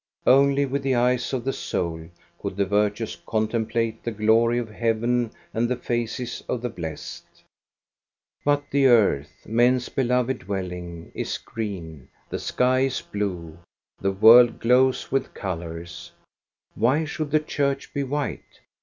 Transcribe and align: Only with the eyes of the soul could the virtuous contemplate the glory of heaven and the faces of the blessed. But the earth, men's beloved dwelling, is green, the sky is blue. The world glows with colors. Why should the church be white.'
Only 0.25 0.65
with 0.65 0.81
the 0.81 0.95
eyes 0.95 1.31
of 1.31 1.43
the 1.43 1.53
soul 1.53 2.09
could 2.41 2.57
the 2.57 2.65
virtuous 2.65 3.15
contemplate 3.23 4.03
the 4.03 4.09
glory 4.09 4.57
of 4.57 4.67
heaven 4.71 5.29
and 5.53 5.69
the 5.69 5.75
faces 5.75 6.43
of 6.49 6.63
the 6.63 6.69
blessed. 6.71 7.43
But 8.43 8.63
the 8.71 8.87
earth, 8.87 9.45
men's 9.45 9.89
beloved 9.89 10.39
dwelling, 10.39 11.11
is 11.13 11.37
green, 11.37 12.09
the 12.31 12.39
sky 12.39 12.79
is 12.79 12.99
blue. 13.01 13.59
The 13.99 14.09
world 14.11 14.59
glows 14.59 15.11
with 15.11 15.35
colors. 15.35 16.11
Why 16.73 17.05
should 17.05 17.29
the 17.29 17.39
church 17.39 17.93
be 17.93 18.01
white.' 18.03 18.61